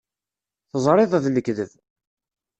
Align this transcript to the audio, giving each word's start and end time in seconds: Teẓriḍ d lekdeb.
Teẓriḍ 0.71 1.11
d 1.23 1.25
lekdeb. 1.29 1.71